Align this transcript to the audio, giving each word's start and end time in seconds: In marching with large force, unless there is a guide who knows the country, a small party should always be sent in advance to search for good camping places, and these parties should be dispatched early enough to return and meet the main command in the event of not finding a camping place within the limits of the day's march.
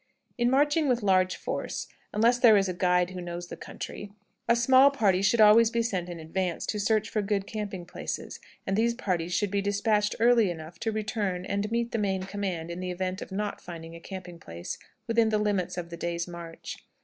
In 0.35 0.49
marching 0.49 0.87
with 0.87 1.03
large 1.03 1.35
force, 1.35 1.85
unless 2.11 2.39
there 2.39 2.57
is 2.57 2.67
a 2.67 2.73
guide 2.73 3.11
who 3.11 3.21
knows 3.21 3.49
the 3.49 3.55
country, 3.55 4.11
a 4.49 4.55
small 4.55 4.89
party 4.89 5.21
should 5.21 5.39
always 5.39 5.69
be 5.69 5.83
sent 5.83 6.09
in 6.09 6.19
advance 6.19 6.65
to 6.65 6.79
search 6.79 7.07
for 7.07 7.21
good 7.21 7.45
camping 7.45 7.85
places, 7.85 8.39
and 8.65 8.75
these 8.75 8.95
parties 8.95 9.31
should 9.31 9.51
be 9.51 9.61
dispatched 9.61 10.15
early 10.19 10.49
enough 10.49 10.79
to 10.79 10.91
return 10.91 11.45
and 11.45 11.69
meet 11.71 11.91
the 11.91 11.99
main 11.99 12.23
command 12.23 12.71
in 12.71 12.79
the 12.79 12.89
event 12.89 13.21
of 13.21 13.31
not 13.31 13.61
finding 13.61 13.95
a 13.95 13.99
camping 13.99 14.39
place 14.39 14.79
within 15.05 15.29
the 15.29 15.37
limits 15.37 15.77
of 15.77 15.91
the 15.91 15.97
day's 15.97 16.27
march. 16.27 16.79